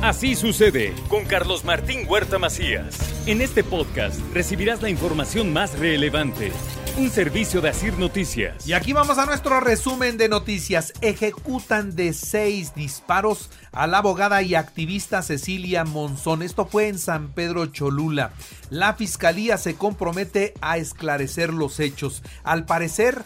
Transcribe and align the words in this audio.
Así 0.00 0.36
sucede 0.36 0.94
con 1.08 1.24
Carlos 1.24 1.64
Martín 1.64 2.06
Huerta 2.08 2.38
Macías. 2.38 2.96
En 3.26 3.40
este 3.40 3.64
podcast 3.64 4.20
recibirás 4.32 4.80
la 4.80 4.90
información 4.90 5.52
más 5.52 5.76
relevante. 5.76 6.52
Un 6.98 7.10
servicio 7.10 7.60
de 7.60 7.70
Asir 7.70 7.98
Noticias. 7.98 8.64
Y 8.64 8.74
aquí 8.74 8.92
vamos 8.92 9.18
a 9.18 9.26
nuestro 9.26 9.58
resumen 9.58 10.16
de 10.16 10.28
noticias. 10.28 10.92
Ejecutan 11.00 11.96
de 11.96 12.12
seis 12.12 12.76
disparos 12.76 13.50
a 13.72 13.88
la 13.88 13.98
abogada 13.98 14.40
y 14.42 14.54
activista 14.54 15.20
Cecilia 15.22 15.84
Monzón. 15.84 16.42
Esto 16.42 16.64
fue 16.64 16.86
en 16.86 16.98
San 17.00 17.32
Pedro 17.32 17.66
Cholula. 17.66 18.30
La 18.70 18.94
fiscalía 18.94 19.58
se 19.58 19.74
compromete 19.74 20.54
a 20.60 20.78
esclarecer 20.78 21.52
los 21.52 21.80
hechos. 21.80 22.22
Al 22.44 22.66
parecer, 22.66 23.24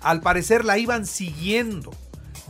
al 0.00 0.20
parecer 0.20 0.64
la 0.64 0.78
iban 0.78 1.04
siguiendo 1.04 1.90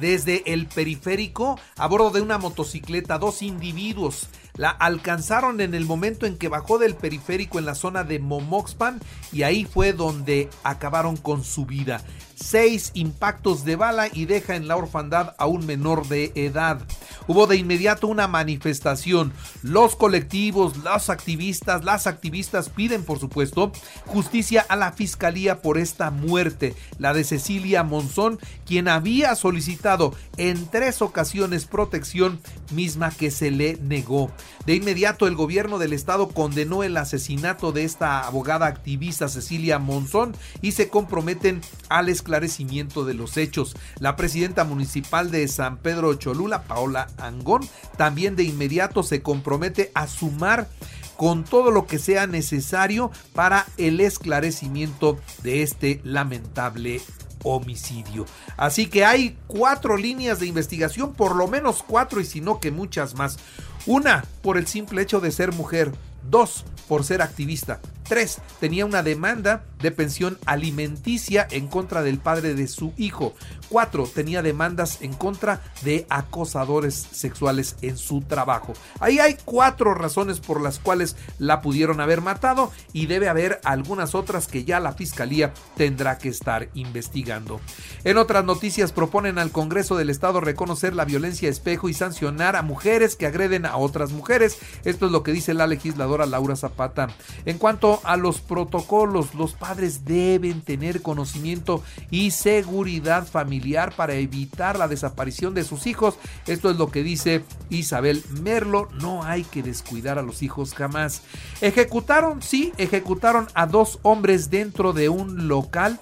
desde 0.03 0.43
el 0.53 0.67
periférico 0.67 1.59
a 1.77 1.87
bordo 1.87 2.11
de 2.11 2.21
una 2.21 2.37
motocicleta. 2.37 3.19
Dos 3.19 3.41
individuos 3.41 4.27
la 4.57 4.71
alcanzaron 4.71 5.61
en 5.61 5.75
el 5.75 5.85
momento 5.85 6.27
en 6.27 6.37
que 6.37 6.49
bajó 6.49 6.79
del 6.79 6.95
periférico 6.95 7.59
en 7.59 7.67
la 7.67 7.75
zona 7.75 8.05
de 8.05 8.19
Momoxpan 8.19 9.01
y 9.33 9.43
ahí 9.43 9.65
fue 9.65 9.93
donde 9.93 10.49
acabaron 10.63 11.17
con 11.17 11.45
su 11.45 11.67
vida 11.67 12.03
seis 12.43 12.91
impactos 12.95 13.65
de 13.65 13.77
bala 13.77 14.09
y 14.13 14.27
deja 14.27 14.57
en 14.57 14.69
la 14.69 14.77
orfandad 14.77 15.35
a 15.39 15.47
un 15.47 15.65
menor 15.65 16.09
de 16.09 16.33
edad. 16.35 16.81
Hubo 17.29 17.47
de 17.47 17.57
inmediato 17.57 18.09
una 18.09 18.27
manifestación. 18.27 19.33
Los 19.63 19.95
colectivos, 19.95 20.77
los 20.79 21.09
activistas, 21.09 21.85
las 21.85 22.07
activistas 22.07 22.69
piden, 22.69 23.05
por 23.05 23.21
supuesto, 23.21 23.73
justicia 24.07 24.67
a 24.69 24.77
la 24.77 24.93
fiscalía 24.93 25.63
por 25.63 25.79
esta 25.79 26.11
muerte, 26.11 26.75
la 26.99 27.15
de 27.15 27.25
Cecilia 27.25 27.85
Monzón, 27.85 28.39
quien 28.67 28.89
había 28.89 29.37
solicitado 29.37 30.15
en 30.37 30.67
tres 30.67 31.01
ocasiones 31.01 31.67
protección 31.67 32.41
misma 32.73 33.11
que 33.11 33.31
se 33.31 33.51
le 33.51 33.77
negó. 33.77 34.31
De 34.67 34.75
inmediato 34.75 35.27
el 35.27 35.35
gobierno 35.35 35.79
del 35.79 35.93
estado 35.93 36.29
condenó 36.29 36.83
el 36.83 36.97
asesinato 36.97 37.73
de 37.73 37.85
esta 37.85 38.27
abogada 38.27 38.67
activista 38.67 39.29
Cecilia 39.29 39.79
Monzón 39.79 40.37
y 40.61 40.73
se 40.73 40.89
comprometen 40.89 41.61
al 41.89 42.09
esclarecimiento 42.09 43.05
de 43.05 43.15
los 43.15 43.37
hechos. 43.37 43.75
La 43.99 44.17
presidenta 44.17 44.65
municipal 44.65 45.31
de 45.31 45.47
San 45.49 45.79
Pedro 45.79 46.15
Cholula, 46.15 46.63
Paola 46.65 47.09
Angón, 47.19 47.63
también 47.97 48.37
de 48.37 48.45
inmediato 48.45 49.03
se 49.03 49.23
compromete 49.23 49.91
a 49.95 50.07
sumar 50.07 50.69
con 51.17 51.45
todo 51.45 51.71
lo 51.71 51.87
que 51.87 51.99
sea 51.99 52.27
necesario 52.27 53.11
para 53.35 53.67
el 53.77 54.01
esclarecimiento 54.01 55.19
de 55.43 55.63
este 55.63 56.01
lamentable 56.05 57.01
homicidio. 57.45 58.27
Así 58.57 58.87
que 58.87 59.05
hay 59.05 59.37
cuatro 59.47 59.97
líneas 59.97 60.41
de 60.41 60.47
investigación, 60.47 61.13
por 61.13 61.37
lo 61.37 61.49
menos 61.49 61.83
cuatro 61.83 62.21
y 62.21 62.25
si 62.25 62.41
no 62.41 62.61
que 62.61 62.71
muchas 62.71 63.15
más. 63.15 63.39
Una, 63.87 64.25
por 64.43 64.59
el 64.59 64.67
simple 64.67 65.03
hecho 65.03 65.21
de 65.21 65.31
ser 65.31 65.53
mujer. 65.53 65.93
Dos, 66.29 66.65
por 66.89 67.05
ser 67.05 67.23
activista. 67.23 67.81
3. 68.13 68.43
Tenía 68.61 68.85
una 68.85 69.03
demanda 69.03 69.65
de 69.81 69.91
pensión 69.91 70.37
alimenticia 70.45 71.49
en 71.51 71.67
contra 71.67 72.03
del 72.03 72.19
padre 72.19 72.53
de 72.55 72.69
su 72.69 72.93
hijo. 72.99 73.33
4. 73.71 74.07
Tenía 74.15 74.43
demandas 74.43 75.01
en 75.01 75.15
contra 75.15 75.63
de 75.81 76.07
acosadores 76.11 76.95
sexuales 76.95 77.77
en 77.81 77.97
su 77.97 78.21
trabajo. 78.21 78.75
Ahí 79.01 79.19
hay 79.19 79.39
cuatro 79.47 79.95
razones 79.95 80.41
por 80.41 80.61
las 80.61 80.79
cuales 80.79 81.17
la 81.39 81.63
pudieron 81.63 82.03
haber 82.03 82.21
matado 82.21 82.71
y 82.93 83.07
debe 83.07 83.31
haber 83.31 83.63
algunas 83.65 84.15
otras 84.15 84.47
que 84.47 84.65
ya 84.65 84.79
la 84.79 84.93
fiscalía 84.93 85.55
tendrá 85.79 86.19
que 86.19 86.29
estar 86.29 86.69
investigando. 86.75 87.63
En 88.05 88.19
otras 88.19 88.45
noticias 88.45 88.93
proponen 88.93 89.39
al 89.39 89.53
Congreso 89.53 89.97
del 89.97 90.11
Estado 90.11 90.43
reconocer 90.43 90.95
la 90.95 91.07
violencia 91.07 91.49
espejo 91.49 91.89
y 91.89 91.95
sancionar 91.95 92.57
a 92.57 92.63
mujeres 92.63 93.17
que 93.17 93.27
agreden 93.27 93.65
a 93.65 93.79
otras 93.79 94.13
mujeres. 94.13 94.59
Esto 94.85 95.07
es 95.07 95.13
lo 95.13 95.23
que 95.23 95.33
dice 95.33 95.55
la 95.55 95.67
legisladora 95.67 96.27
Laura 96.27 96.57
Zapata. 96.57 97.09
En 97.47 97.57
cuanto 97.57 98.02
a 98.05 98.17
los 98.17 98.41
protocolos, 98.41 99.35
los 99.35 99.53
padres 99.53 100.05
deben 100.05 100.61
tener 100.61 101.03
conocimiento 101.03 101.83
y 102.11 102.33
seguridad 102.33 103.27
familiar 103.27 103.95
para 103.95 104.15
evitar 104.15 104.79
la 104.79 104.89
desaparición 104.89 105.55
de 105.55 105.65
sus 105.65 105.87
hijos. 105.87 106.17
Esto 106.47 106.71
es 106.71 106.77
lo 106.77 106.91
que 106.91 107.03
dice 107.03 107.45
Isabel 107.71 108.23
Merlo. 108.43 108.89
No 109.01 109.25
hay 109.25 109.45
que 109.45 109.63
descuidar 109.63 110.19
a 110.19 110.23
los 110.23 110.43
hijos 110.43 110.75
jamás. 110.75 111.23
Ejecutaron, 111.61 112.43
sí, 112.43 112.73
ejecutaron 112.79 113.49
a 113.55 113.67
dos 113.67 113.99
hombres 114.03 114.51
dentro 114.51 114.93
de 114.93 115.09
un 115.09 115.49
local 115.49 116.01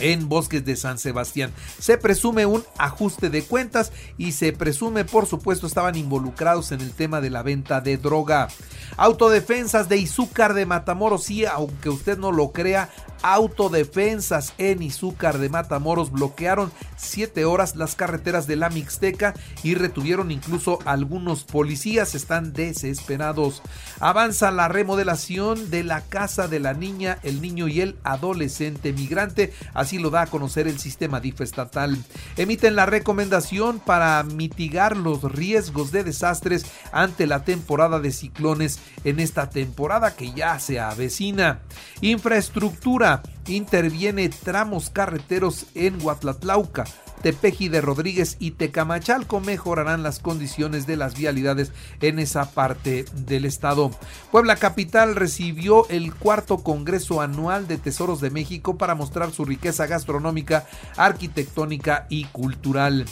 en 0.00 0.28
Bosques 0.28 0.64
de 0.64 0.76
San 0.76 0.98
Sebastián. 0.98 1.52
Se 1.78 1.98
presume 1.98 2.46
un 2.46 2.64
ajuste 2.78 3.30
de 3.30 3.42
cuentas 3.42 3.92
y 4.18 4.32
se 4.32 4.52
presume, 4.52 5.04
por 5.04 5.26
supuesto, 5.26 5.66
estaban 5.66 5.96
involucrados 5.96 6.72
en 6.72 6.80
el 6.80 6.92
tema 6.92 7.20
de 7.20 7.30
la 7.30 7.42
venta 7.42 7.80
de 7.80 7.96
droga. 7.96 8.48
Autodefensas 8.96 9.88
de 9.88 9.98
Izúcar 9.98 10.54
de 10.54 10.66
Matamoros, 10.66 11.24
sí, 11.24 11.44
aunque 11.44 11.88
usted 11.88 12.18
no 12.18 12.32
lo 12.32 12.52
crea, 12.52 12.90
autodefensas 13.22 14.54
en 14.58 14.82
Izúcar 14.82 15.38
de 15.38 15.48
Matamoros 15.48 16.10
bloquearon 16.10 16.72
siete 16.96 17.44
horas 17.44 17.76
las 17.76 17.94
carreteras 17.94 18.46
de 18.46 18.56
la 18.56 18.70
Mixteca 18.70 19.34
y 19.62 19.74
retuvieron 19.74 20.30
incluso 20.30 20.78
algunos 20.84 21.44
policías. 21.44 22.14
Están 22.14 22.52
desesperados. 22.52 23.62
Avanza 24.00 24.50
la 24.50 24.68
remodelación 24.68 25.70
de 25.70 25.84
la 25.84 26.02
casa 26.02 26.48
de 26.48 26.60
la 26.60 26.74
niña, 26.74 27.18
el 27.22 27.40
niño 27.40 27.68
y 27.68 27.80
el 27.80 27.96
adolescente 28.04 28.92
migrante. 28.92 29.52
Así 29.74 29.98
lo 29.98 30.10
da 30.10 30.22
a 30.22 30.26
conocer 30.26 30.68
el 30.68 30.78
sistema 30.78 31.20
DIF 31.20 31.40
estatal. 31.40 31.98
Emiten 32.36 32.76
la 32.76 32.86
recomendación 32.86 33.80
para 33.80 34.22
mitigar 34.22 34.96
los 34.96 35.22
riesgos 35.22 35.92
de 35.92 36.04
desastres 36.04 36.64
ante 36.92 37.26
la 37.26 37.44
temporada 37.44 38.00
de 38.00 38.12
ciclones 38.12 38.79
en 39.04 39.20
esta 39.20 39.50
temporada 39.50 40.14
que 40.16 40.32
ya 40.32 40.58
se 40.58 40.80
avecina. 40.80 41.60
Infraestructura 42.00 43.22
interviene 43.46 44.28
tramos 44.28 44.90
carreteros 44.90 45.66
en 45.74 46.04
Huatlatlauca. 46.04 46.84
Tepeji 47.22 47.68
de 47.68 47.82
Rodríguez 47.82 48.36
y 48.38 48.52
Tecamachalco 48.52 49.40
mejorarán 49.40 50.02
las 50.02 50.20
condiciones 50.20 50.86
de 50.86 50.96
las 50.96 51.16
vialidades 51.16 51.72
en 52.00 52.18
esa 52.18 52.50
parte 52.52 53.04
del 53.12 53.44
estado. 53.44 53.90
Puebla 54.30 54.56
Capital 54.56 55.14
recibió 55.14 55.86
el 55.90 56.14
cuarto 56.14 56.58
Congreso 56.58 57.20
Anual 57.20 57.68
de 57.68 57.76
Tesoros 57.76 58.20
de 58.20 58.30
México 58.30 58.78
para 58.78 58.94
mostrar 58.94 59.32
su 59.32 59.44
riqueza 59.44 59.86
gastronómica, 59.86 60.66
arquitectónica 60.96 62.06
y 62.08 62.24
cultural. 62.24 63.04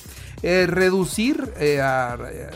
Eh, 0.43 0.67
reducir 0.69 1.53
eh, 1.57 1.83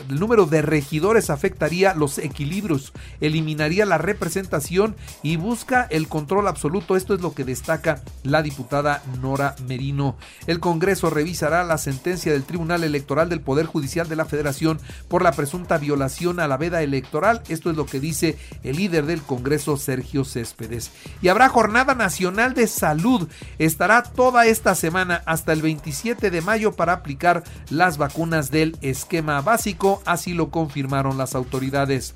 el 0.09 0.19
número 0.19 0.45
de 0.45 0.61
regidores 0.61 1.29
afectaría 1.29 1.93
los 1.93 2.17
equilibrios, 2.17 2.93
eliminaría 3.19 3.85
la 3.85 3.97
representación 3.97 4.95
y 5.21 5.35
busca 5.35 5.87
el 5.89 6.07
control 6.07 6.47
absoluto. 6.47 6.95
Esto 6.95 7.13
es 7.13 7.21
lo 7.21 7.33
que 7.33 7.43
destaca 7.43 8.01
la 8.23 8.41
diputada 8.41 9.03
Nora 9.21 9.55
Merino. 9.67 10.15
El 10.47 10.59
Congreso 10.59 11.09
revisará 11.09 11.63
la 11.63 11.77
sentencia 11.77 12.31
del 12.31 12.43
Tribunal 12.43 12.83
Electoral 12.83 13.29
del 13.29 13.41
Poder 13.41 13.65
Judicial 13.65 14.07
de 14.07 14.15
la 14.15 14.25
Federación 14.25 14.79
por 15.07 15.21
la 15.21 15.33
presunta 15.33 15.77
violación 15.77 16.39
a 16.39 16.47
la 16.47 16.57
veda 16.57 16.81
electoral. 16.83 17.41
Esto 17.49 17.69
es 17.69 17.77
lo 17.77 17.85
que 17.85 17.99
dice 17.99 18.37
el 18.63 18.77
líder 18.77 19.05
del 19.05 19.21
Congreso, 19.21 19.77
Sergio 19.77 20.23
Céspedes. 20.23 20.91
Y 21.21 21.27
habrá 21.27 21.49
Jornada 21.49 21.95
Nacional 21.95 22.53
de 22.53 22.67
Salud. 22.67 23.27
Estará 23.59 24.03
toda 24.03 24.45
esta 24.45 24.75
semana 24.75 25.21
hasta 25.25 25.51
el 25.53 25.61
27 25.61 26.31
de 26.31 26.41
mayo 26.41 26.73
para 26.73 26.93
aplicar 26.93 27.43
las 27.73 27.97
vacunas 27.97 28.51
del 28.51 28.77
esquema 28.81 29.41
básico, 29.41 30.01
así 30.05 30.33
lo 30.33 30.49
confirmaron 30.49 31.17
las 31.17 31.35
autoridades. 31.35 32.13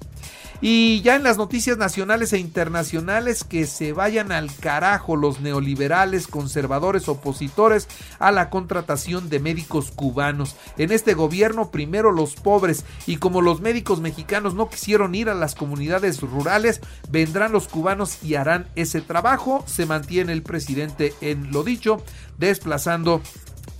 Y 0.59 1.01
ya 1.01 1.15
en 1.15 1.21
las 1.21 1.37
noticias 1.37 1.77
nacionales 1.77 2.33
e 2.33 2.39
internacionales 2.39 3.43
que 3.43 3.67
se 3.67 3.93
vayan 3.93 4.31
al 4.31 4.53
carajo 4.55 5.15
los 5.15 5.39
neoliberales, 5.39 6.25
conservadores, 6.25 7.07
opositores 7.09 7.87
a 8.17 8.31
la 8.31 8.49
contratación 8.49 9.29
de 9.29 9.39
médicos 9.39 9.91
cubanos. 9.91 10.55
En 10.79 10.91
este 10.91 11.13
gobierno 11.13 11.69
primero 11.69 12.11
los 12.11 12.33
pobres 12.33 12.85
y 13.05 13.17
como 13.17 13.41
los 13.41 13.61
médicos 13.61 14.01
mexicanos 14.01 14.55
no 14.55 14.67
quisieron 14.69 15.13
ir 15.13 15.29
a 15.29 15.35
las 15.35 15.53
comunidades 15.53 16.21
rurales, 16.21 16.81
vendrán 17.11 17.51
los 17.51 17.67
cubanos 17.67 18.23
y 18.23 18.33
harán 18.33 18.67
ese 18.75 19.01
trabajo. 19.01 19.63
Se 19.67 19.85
mantiene 19.85 20.33
el 20.33 20.41
presidente 20.41 21.13
en 21.21 21.51
lo 21.51 21.63
dicho, 21.63 22.01
desplazando 22.39 23.21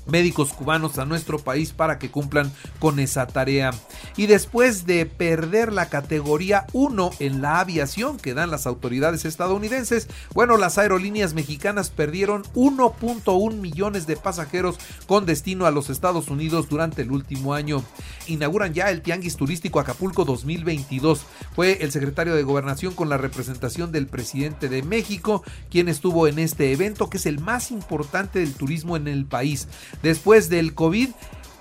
médicos 0.08 0.54
cubanos 0.54 0.98
a 0.98 1.06
nuestro 1.06 1.40
país 1.40 1.72
para 1.72 2.00
que 2.00 2.12
cumplan 2.12 2.52
con 2.80 3.00
esa 3.00 3.28
tarea. 3.28 3.72
Y 4.16 4.28
después 4.28 4.86
de 4.86 5.06
perder 5.06 5.74
la 5.74 5.90
categoría 5.90 6.66
1 6.74 7.12
en 7.20 7.42
la 7.42 7.60
aviación 7.60 8.18
que 8.18 8.34
dan 8.34 8.52
las 8.52 8.68
autoridades 8.68 9.26
estadounidenses, 9.26 10.08
bueno, 10.34 10.58
las 10.58 10.78
aerolíneas 10.78 11.34
mexicanas 11.34 11.90
perdieron 11.90 12.44
1.1 12.56 13.54
millones 13.54 14.08
de 14.08 14.18
pasajeros 14.18 14.78
con 15.06 15.26
destino 15.26 15.66
a 15.66 15.72
los 15.72 15.90
Estados 15.90 16.30
Unidos 16.30 16.70
durante 16.70 17.02
el 17.02 17.12
último 17.12 17.54
año. 17.54 17.84
Inauguran 18.28 18.74
ya 18.74 18.90
el 18.90 19.02
Tianguis 19.02 19.38
Turístico 19.38 19.80
Acapulco 19.80 20.26
2022. 20.26 21.26
Fue 21.56 21.80
el 21.82 21.92
secretario 21.92 22.36
de 22.36 22.44
Gobernación 22.44 22.94
con 22.94 23.10
la 23.10 23.18
representación 23.18 23.92
del 23.92 24.08
presidente 24.08 24.70
de 24.70 24.84
México 24.84 25.44
quien 25.70 25.90
estuvo 25.90 26.28
en 26.28 26.40
este 26.40 26.72
evento 26.72 27.10
que 27.10 27.18
es 27.18 27.26
el 27.26 27.40
más 27.40 27.72
importante 27.72 28.40
del 28.40 28.54
turismo 28.54 28.98
en 28.98 29.08
el 29.08 29.26
país. 29.26 29.68
Después 30.02 30.50
del 30.50 30.74
COVID, 30.74 31.10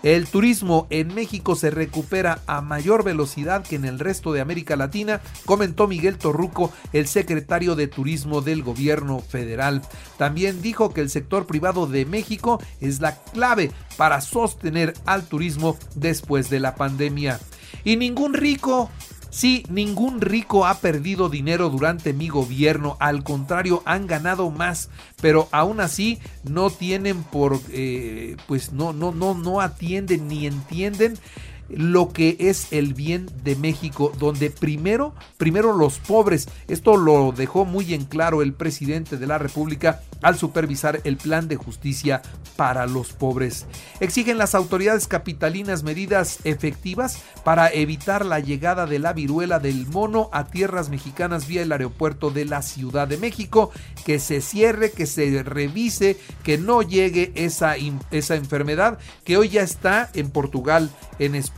El 0.06 0.28
turismo 0.28 0.86
en 0.90 1.12
México 1.16 1.56
se 1.56 1.70
recupera 1.70 2.40
a 2.46 2.60
mayor 2.60 3.02
velocidad 3.02 3.64
que 3.64 3.74
en 3.74 3.84
el 3.84 3.98
resto 3.98 4.32
de 4.32 4.40
América 4.40 4.76
Latina, 4.76 5.20
comentó 5.46 5.88
Miguel 5.88 6.16
Torruco, 6.16 6.72
el 6.92 7.08
secretario 7.08 7.74
de 7.74 7.88
Turismo 7.88 8.40
del 8.40 8.62
gobierno 8.62 9.18
federal. 9.18 9.82
También 10.16 10.62
dijo 10.62 10.94
que 10.94 11.00
el 11.00 11.10
sector 11.10 11.46
privado 11.46 11.88
de 11.88 12.06
México 12.06 12.62
es 12.80 13.00
la 13.00 13.16
clave 13.16 13.72
para 13.96 14.20
sostener 14.20 14.94
al 15.06 15.24
turismo 15.24 15.76
después 15.96 16.50
de 16.50 16.60
la 16.60 16.76
pandemia. 16.76 17.40
Y 17.82 17.96
ningún 17.96 18.34
rico 18.34 18.90
Sí, 19.36 19.66
ningún 19.68 20.22
rico 20.22 20.64
ha 20.64 20.78
perdido 20.80 21.28
dinero 21.28 21.68
durante 21.68 22.14
mi 22.14 22.30
gobierno, 22.30 22.96
al 23.00 23.22
contrario, 23.22 23.82
han 23.84 24.06
ganado 24.06 24.50
más, 24.50 24.88
pero 25.20 25.46
aún 25.52 25.80
así 25.80 26.18
no 26.42 26.70
tienen 26.70 27.22
por, 27.22 27.60
eh, 27.68 28.38
pues 28.46 28.72
no, 28.72 28.94
no, 28.94 29.12
no, 29.12 29.34
no 29.34 29.60
atienden 29.60 30.26
ni 30.26 30.46
entienden 30.46 31.18
lo 31.68 32.12
que 32.12 32.36
es 32.38 32.72
el 32.72 32.94
bien 32.94 33.28
de 33.42 33.56
México, 33.56 34.12
donde 34.18 34.50
primero, 34.50 35.14
primero 35.36 35.72
los 35.72 35.98
pobres, 35.98 36.48
esto 36.68 36.96
lo 36.96 37.32
dejó 37.32 37.64
muy 37.64 37.94
en 37.94 38.04
claro 38.04 38.42
el 38.42 38.52
presidente 38.52 39.16
de 39.16 39.26
la 39.26 39.38
República 39.38 40.00
al 40.22 40.38
supervisar 40.38 41.00
el 41.04 41.16
plan 41.16 41.48
de 41.48 41.56
justicia 41.56 42.22
para 42.56 42.86
los 42.86 43.12
pobres. 43.12 43.66
Exigen 44.00 44.38
las 44.38 44.54
autoridades 44.54 45.06
capitalinas 45.06 45.82
medidas 45.82 46.38
efectivas 46.44 47.22
para 47.44 47.70
evitar 47.70 48.24
la 48.24 48.40
llegada 48.40 48.86
de 48.86 48.98
la 48.98 49.12
viruela 49.12 49.58
del 49.58 49.86
mono 49.86 50.30
a 50.32 50.46
tierras 50.46 50.88
mexicanas 50.88 51.46
vía 51.46 51.62
el 51.62 51.72
aeropuerto 51.72 52.30
de 52.30 52.44
la 52.44 52.62
Ciudad 52.62 53.08
de 53.08 53.19
México, 53.19 53.70
que 54.04 54.19
se 54.19 54.40
cierre, 54.40 54.90
que 54.90 55.06
se 55.06 55.42
revise, 55.42 56.16
que 56.42 56.56
no 56.58 56.82
llegue 56.82 57.32
esa, 57.34 57.74
esa 58.10 58.36
enfermedad 58.36 58.98
que 59.24 59.36
hoy 59.36 59.50
ya 59.50 59.62
está 59.62 60.10
en 60.14 60.30
Portugal, 60.30 60.90
en 61.19 61.34
España 61.34 61.56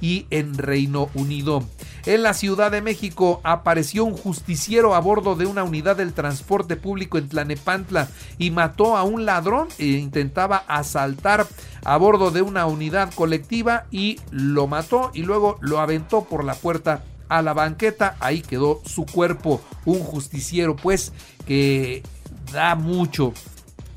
y 0.00 0.26
en 0.30 0.56
Reino 0.56 1.08
Unido. 1.14 1.62
En 2.06 2.22
la 2.22 2.34
Ciudad 2.34 2.70
de 2.70 2.82
México 2.82 3.40
apareció 3.44 4.04
un 4.04 4.16
justiciero 4.16 4.94
a 4.94 5.00
bordo 5.00 5.36
de 5.36 5.46
una 5.46 5.62
unidad 5.62 5.96
del 5.96 6.12
transporte 6.12 6.76
público 6.76 7.18
en 7.18 7.28
Tlanepantla 7.28 8.08
y 8.38 8.50
mató 8.50 8.96
a 8.96 9.02
un 9.02 9.26
ladrón 9.26 9.68
e 9.78 9.86
intentaba 9.86 10.64
asaltar 10.68 11.46
a 11.84 11.96
bordo 11.96 12.30
de 12.30 12.42
una 12.42 12.66
unidad 12.66 13.12
colectiva 13.14 13.86
y 13.90 14.20
lo 14.30 14.66
mató 14.66 15.10
y 15.14 15.22
luego 15.22 15.58
lo 15.60 15.80
aventó 15.80 16.24
por 16.24 16.44
la 16.44 16.54
puerta 16.54 17.04
a 17.28 17.42
la 17.42 17.52
banqueta. 17.52 18.16
Ahí 18.20 18.40
quedó 18.40 18.80
su 18.84 19.04
cuerpo, 19.04 19.60
un 19.84 20.00
justiciero 20.00 20.76
pues 20.76 21.12
que 21.46 22.02
da 22.52 22.74
mucho, 22.74 23.32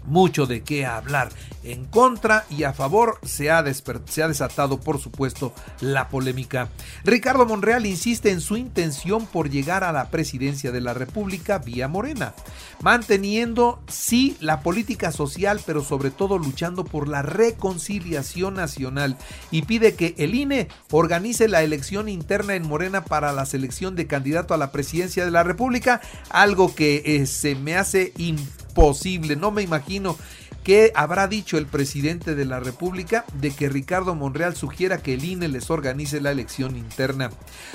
mucho 0.05 0.45
de 0.45 0.61
qué 0.61 0.85
hablar 0.85 1.29
en 1.63 1.85
contra 1.85 2.45
y 2.49 2.63
a 2.63 2.73
favor 2.73 3.19
se 3.23 3.51
ha, 3.51 3.61
desatado 3.63 4.79
por 4.79 4.99
supuesto 4.99 5.53
la 5.79 6.09
polémica. 6.09 6.69
Ricardo 7.03 7.45
Monreal 7.45 7.85
insiste 7.85 8.31
en 8.31 8.41
su 8.41 8.57
intención 8.57 9.25
por 9.25 9.49
llegar 9.49 9.83
a 9.83 9.91
la 9.91 10.09
presidencia 10.09 10.71
de 10.71 10.81
la 10.81 10.93
República 10.93 11.59
vía 11.59 11.87
Morena, 11.87 12.33
manteniendo 12.81 13.81
sí 13.87 14.37
la 14.39 14.61
política 14.61 15.11
social 15.11 15.61
pero 15.65 15.83
sobre 15.83 16.11
todo 16.11 16.37
luchando 16.37 16.83
por 16.83 17.07
la 17.07 17.21
reconciliación 17.21 18.55
nacional 18.55 19.17
y 19.51 19.63
pide 19.63 19.95
que 19.95 20.15
el 20.17 20.35
INE 20.35 20.67
organice 20.91 21.47
la 21.47 21.63
elección 21.63 22.09
interna 22.09 22.55
en 22.55 22.67
Morena 22.67 23.05
para 23.05 23.33
la 23.33 23.45
selección 23.45 23.95
de 23.95 24.07
candidato 24.07 24.53
a 24.53 24.57
la 24.57 24.71
presidencia 24.71 25.25
de 25.25 25.31
la 25.31 25.43
República, 25.43 26.01
algo 26.29 26.73
que 26.73 27.03
eh, 27.05 27.25
se 27.25 27.55
me 27.55 27.75
hace 27.75 28.13
imposible, 28.17 29.35
no 29.35 29.51
me 29.51 29.61
imagino 29.61 30.17
¿Qué 30.63 30.91
habrá 30.93 31.27
dicho 31.27 31.57
el 31.57 31.65
presidente 31.65 32.35
de 32.35 32.45
la 32.45 32.59
República 32.59 33.25
de 33.33 33.49
que 33.49 33.67
Ricardo 33.67 34.13
Monreal 34.13 34.55
sugiera 34.55 34.99
que 34.99 35.15
el 35.15 35.25
INE 35.25 35.47
les 35.47 35.71
organice 35.71 36.21
la 36.21 36.29
elección 36.29 36.77
interna? 36.77 37.31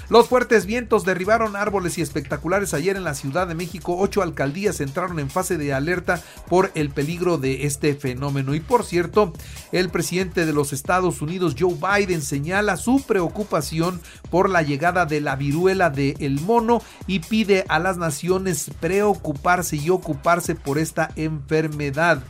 Los 0.09 0.29
fuertes 0.29 0.67
vientos 0.67 1.05
derribaron 1.05 1.57
árboles 1.57 1.99
y 1.99 2.03
espectaculares 2.03 2.75
ayer 2.75 2.97
en 2.97 3.03
la 3.03 3.15
Ciudad 3.15 3.49
de 3.49 3.57
México. 3.57 3.97
Ocho 3.99 4.23
alcaldías 4.23 4.81
entraron 4.81 5.19
en 5.19 5.31
fase 5.31 5.59
de 5.59 5.75
alerta 5.75 6.23
por 6.49 6.71
el 6.77 6.91
peligro 6.91 7.39
de 7.39 7.67
este 7.67 7.97
fenómeno. 7.97 8.55
Y 8.55 8.61
por 8.61 8.85
cierto, 8.85 9.33
el 9.73 9.89
presidente 9.89 10.47
de 10.47 10.53
los 10.53 10.73
Estados 10.73 11.21
Unidos, 11.21 11.57
Joe 11.59 11.75
Biden, 11.75 12.23
señala 12.23 12.77
su 12.77 13.05
preocupación 13.05 14.01
por 14.31 14.49
la 14.49 14.63
llegada 14.63 15.07
de 15.07 15.21
la 15.21 15.35
viruela 15.35 15.91
del 15.91 16.15
el 16.21 16.41
mono 16.41 16.81
y 17.09 17.19
pide 17.19 17.65
a 17.69 17.81
las 17.81 17.97
naciones 17.97 18.71
preocuparse 18.79 19.75
y 19.75 19.91
ocuparse 19.91 20.55
por 20.55 20.79
esta 20.79 21.11
enfermedad. 21.17 22.23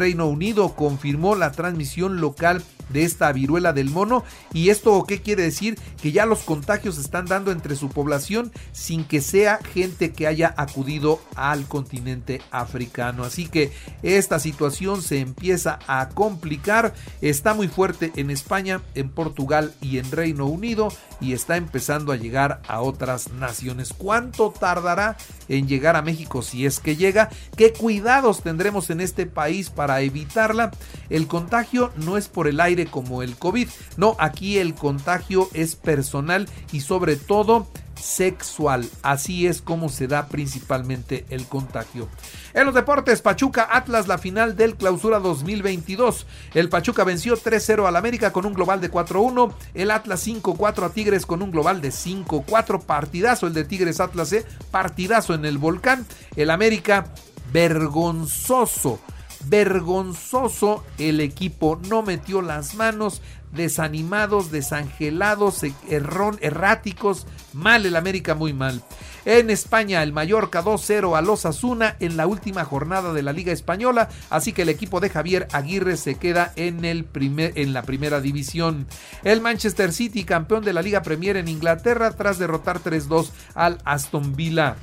Reino 0.00 0.26
Unido 0.26 0.74
confirmó 0.74 1.36
la 1.36 1.52
transmisión 1.52 2.20
local 2.22 2.62
de 2.88 3.04
esta 3.04 3.32
viruela 3.32 3.72
del 3.72 3.90
mono. 3.90 4.24
¿Y 4.52 4.70
esto 4.70 5.04
qué 5.06 5.20
quiere 5.20 5.44
decir? 5.44 5.78
Que 6.02 6.12
ya 6.12 6.26
los 6.26 6.40
contagios 6.40 6.98
están 6.98 7.26
dando 7.26 7.52
entre 7.52 7.76
su 7.76 7.88
población 7.88 8.52
sin 8.72 9.04
que 9.04 9.20
sea 9.20 9.58
gente 9.74 10.12
que 10.12 10.26
haya 10.26 10.54
acudido 10.56 11.20
al 11.36 11.66
continente 11.66 12.42
africano. 12.50 13.24
Así 13.24 13.46
que 13.46 13.72
esta 14.02 14.38
situación 14.38 15.02
se 15.02 15.20
empieza 15.20 15.78
a 15.86 16.08
complicar. 16.08 16.94
Está 17.20 17.54
muy 17.54 17.68
fuerte 17.68 18.12
en 18.16 18.30
España, 18.30 18.80
en 18.94 19.08
Portugal 19.08 19.72
y 19.80 19.98
en 19.98 20.10
Reino 20.10 20.46
Unido 20.46 20.92
y 21.20 21.32
está 21.34 21.56
empezando 21.56 22.12
a 22.12 22.16
llegar 22.16 22.62
a 22.66 22.80
otras 22.80 23.30
naciones. 23.32 23.92
¿Cuánto 23.96 24.50
tardará 24.50 25.16
en 25.48 25.68
llegar 25.68 25.96
a 25.96 26.02
México 26.02 26.42
si 26.42 26.66
es 26.66 26.80
que 26.80 26.96
llega? 26.96 27.28
¿Qué 27.56 27.72
cuidados 27.72 28.42
tendremos 28.42 28.90
en 28.90 29.00
este 29.00 29.26
país 29.26 29.70
para 29.70 29.89
evitarla? 29.98 30.70
El 31.08 31.26
contagio 31.26 31.92
no 31.96 32.16
es 32.16 32.28
por 32.28 32.46
el 32.46 32.60
aire 32.60 32.86
como 32.86 33.22
el 33.22 33.36
COVID. 33.36 33.68
No, 33.96 34.16
aquí 34.18 34.58
el 34.58 34.74
contagio 34.74 35.48
es 35.54 35.74
personal 35.74 36.48
y 36.72 36.82
sobre 36.82 37.16
todo 37.16 37.66
sexual. 38.00 38.88
Así 39.02 39.46
es 39.46 39.62
como 39.62 39.88
se 39.88 40.06
da 40.06 40.26
principalmente 40.26 41.26
el 41.30 41.46
contagio. 41.46 42.08
En 42.54 42.66
los 42.66 42.74
deportes, 42.74 43.22
Pachuca 43.22 43.68
Atlas, 43.70 44.08
la 44.08 44.18
final 44.18 44.56
del 44.56 44.76
clausura 44.76 45.18
2022. 45.20 46.26
El 46.54 46.68
Pachuca 46.68 47.04
venció 47.04 47.36
3-0 47.36 47.86
al 47.86 47.96
América 47.96 48.32
con 48.32 48.46
un 48.46 48.54
global 48.54 48.80
de 48.80 48.90
4-1. 48.90 49.52
El 49.74 49.90
Atlas 49.90 50.26
5-4 50.26 50.84
a 50.84 50.90
Tigres 50.90 51.26
con 51.26 51.42
un 51.42 51.50
global 51.50 51.80
de 51.80 51.90
5-4. 51.90 52.82
Partidazo 52.82 53.46
el 53.46 53.54
de 53.54 53.64
Tigres 53.64 54.00
Atlas, 54.00 54.32
¿eh? 54.32 54.44
partidazo 54.70 55.34
en 55.34 55.44
el 55.44 55.58
volcán. 55.58 56.06
El 56.36 56.50
América 56.50 57.06
vergonzoso 57.52 59.00
vergonzoso 59.46 60.84
el 60.98 61.20
equipo 61.20 61.80
no 61.88 62.02
metió 62.02 62.42
las 62.42 62.74
manos 62.74 63.22
desanimados 63.52 64.50
desangelados 64.50 65.62
errón, 65.88 66.38
erráticos 66.40 67.26
mal 67.52 67.84
el 67.84 67.96
América 67.96 68.34
muy 68.34 68.52
mal 68.52 68.82
en 69.24 69.50
España 69.50 70.02
el 70.02 70.12
Mallorca 70.12 70.62
2-0 70.62 71.16
a 71.16 71.20
los 71.20 71.46
Asuna 71.46 71.96
en 72.00 72.16
la 72.16 72.26
última 72.26 72.64
jornada 72.64 73.12
de 73.12 73.22
la 73.22 73.32
Liga 73.32 73.52
Española, 73.52 74.08
así 74.30 74.52
que 74.52 74.62
el 74.62 74.68
equipo 74.68 75.00
de 75.00 75.10
Javier 75.10 75.48
Aguirre 75.52 75.96
se 75.96 76.14
queda 76.14 76.52
en, 76.56 76.84
el 76.84 77.04
primer, 77.04 77.52
en 77.56 77.72
la 77.72 77.82
primera 77.82 78.20
división. 78.20 78.86
El 79.22 79.40
Manchester 79.40 79.92
City, 79.92 80.24
campeón 80.24 80.64
de 80.64 80.72
la 80.72 80.82
Liga 80.82 81.02
Premier 81.02 81.36
en 81.36 81.48
Inglaterra, 81.48 82.12
tras 82.12 82.38
derrotar 82.38 82.82
3-2 82.82 83.30
al 83.54 83.78
Aston 83.84 84.36
Villa. 84.36 84.76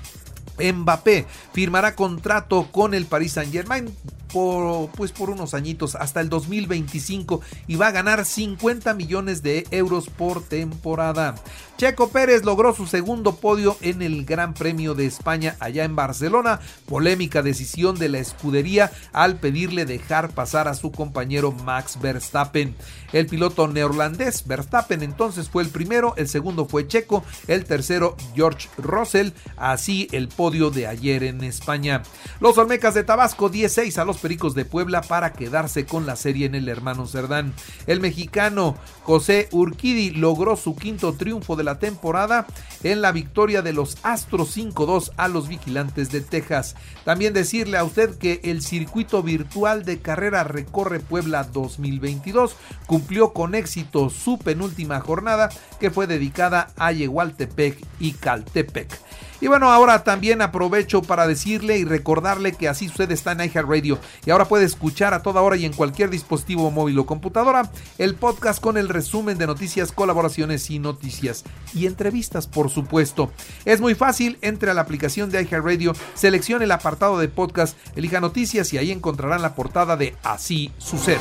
Mbappé 0.60 1.26
firmará 1.54 1.96
contrato 1.96 2.72
con 2.72 2.94
el 2.94 3.06
Paris 3.06 3.34
Saint 3.34 3.52
Germain 3.52 3.94
por, 4.32 4.90
pues 4.92 5.12
por 5.12 5.30
unos 5.30 5.54
añitos 5.54 5.96
hasta 5.96 6.22
el 6.22 6.30
2025 6.30 7.42
y 7.68 7.76
va 7.76 7.88
a 7.88 7.92
ganar 7.92 8.26
50 8.26 8.94
millones 8.94 9.44
de 9.44 9.66
euros 9.72 10.10
por 10.10 10.42
temporada. 10.44 11.36
Checo 11.78 12.10
Pérez 12.10 12.44
logró 12.44 12.74
su 12.74 12.88
segundo 12.88 13.36
podio 13.36 13.78
en 13.82 14.02
el 14.02 14.26
Gran 14.26 14.56
Premio 14.56 14.96
de 14.96 15.06
España 15.06 15.56
allá 15.60 15.84
en 15.84 15.96
Barcelona. 15.96 16.60
Polémica 16.88 17.44
decisión 17.44 18.00
de 18.00 18.10
la 18.10 18.18
escudería 18.18 18.92
al 19.14 19.40
pedirle 19.40 19.86
dejar 19.86 20.32
pasar 20.32 20.68
a 20.68 20.74
su 20.74 20.92
compañero 20.92 21.52
Max 21.52 22.00
Verstappen. 22.02 22.76
El 23.14 23.28
piloto 23.28 23.68
neerlandés 23.68 24.48
Verstappen 24.48 25.04
entonces 25.04 25.50
fue 25.50 25.62
el 25.62 25.70
primero, 25.70 26.16
el 26.18 26.28
segundo 26.28 26.66
fue 26.66 26.88
Checo, 26.88 27.24
el 27.48 27.66
tercero 27.66 28.18
George 28.36 28.70
Russell, 28.78 29.30
así 29.56 30.08
el 30.12 30.30
podio 30.30 30.72
de 30.72 30.88
ayer 30.88 31.24
en 31.24 31.44
España. 31.44 32.02
Los 32.40 32.58
Olmecas 32.58 32.96
de 32.96 33.04
Tabasco 33.04 33.50
16 33.50 33.98
a 34.00 34.06
Pericos 34.18 34.54
de 34.54 34.66
Puebla 34.66 35.02
para 35.02 35.34
quedarse 35.34 35.86
con 35.86 36.06
la 36.06 36.16
serie 36.16 36.46
en 36.46 36.56
el 36.56 36.70
hermano 36.70 37.08
Cerdán. 37.08 37.54
El 37.86 38.00
mexicano 38.00 38.76
José 39.04 39.48
Urquidi 39.52 40.12
logró 40.12 40.56
su 40.56 40.76
quinto 40.76 41.14
triunfo 41.14 41.56
de 41.56 41.64
la 41.64 41.80
temporada 41.80 42.48
en 42.84 43.02
la 43.02 43.12
victoria 43.12 43.62
de 43.62 43.74
los 43.74 43.98
Astros 44.04 44.56
5-2 44.58 45.12
a 45.18 45.28
los 45.28 45.48
Vigilantes 45.48 46.12
de 46.12 46.22
Texas. 46.22 46.76
También 47.06 47.34
decirle 47.34 47.78
a 47.78 47.84
usted 47.84 48.18
que 48.18 48.42
el 48.44 48.62
circuito 48.62 49.24
virtual 49.24 49.86
de 49.86 50.00
carrera 50.00 50.44
Recorre 50.44 51.00
Puebla 51.00 51.44
2022 51.44 52.56
cumplió 52.86 53.34
con 53.34 53.56
éxito 53.56 54.10
su 54.10 54.38
penúltima 54.38 55.00
jornada 55.00 55.50
que 55.80 55.92
fue 55.92 56.08
dedicada 56.08 56.74
a 56.78 56.92
Yehualtepec 56.92 57.84
y 58.00 58.12
Caltepec. 58.14 59.00
Y 59.40 59.48
bueno, 59.48 59.72
ahora 59.72 60.04
también 60.04 60.42
aprovecho 60.42 61.02
para 61.02 61.28
decirle 61.28 61.78
y 61.78 61.86
recordarle 61.86 62.54
que 62.54 62.68
así 62.68 62.88
sucede 62.88 63.14
está 63.14 63.34
en 63.34 63.42
iHeartRadio 63.42 64.00
y 64.26 64.32
ahora 64.32 64.46
puede 64.46 64.66
escuchar 64.66 65.14
a 65.14 65.22
toda 65.22 65.42
hora 65.42 65.58
y 65.58 65.66
en 65.66 65.74
cualquier 65.74 66.10
dispositivo 66.10 66.72
móvil 66.72 66.98
o 67.00 67.06
computadora 67.06 67.72
el 67.98 68.16
podcast 68.16 68.60
con 68.60 68.78
el 68.78 68.90
resumen 68.90 69.38
de 69.38 69.48
noticias, 69.48 69.92
colaboraciones 69.92 70.70
y 70.70 70.80
noticias 70.80 71.44
y 71.74 71.86
entrevistas, 71.86 72.48
por 72.48 72.70
supuesto. 72.70 73.32
Es 73.66 73.82
muy 73.82 73.96
fácil, 73.96 74.38
entre 74.42 74.72
a 74.72 74.74
la 74.74 74.82
aplicación 74.82 75.30
de 75.30 75.42
iHeartRadio, 75.42 75.94
seleccione 76.16 76.66
el 76.66 76.72
apartado 76.72 77.20
de 77.20 77.28
podcast, 77.28 77.78
elija 77.96 78.20
noticias 78.20 78.74
y 78.74 78.78
ahí 78.78 78.92
encontrarán 78.92 79.42
la 79.42 79.56
portada 79.56 79.98
de 79.98 80.16
Así 80.24 80.72
sucede. 80.78 81.20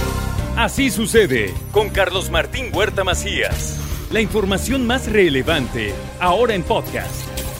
Así 0.57 0.91
sucede 0.91 1.53
con 1.73 1.91
Carlos 1.91 2.31
Martín 2.31 2.71
Huerta 2.73 3.05
Macías. 3.05 3.79
La 4.11 4.21
información 4.21 4.87
más 4.87 5.11
relevante 5.11 5.93
ahora 6.21 6.55
en 6.55 6.63
podcast. 6.63 7.36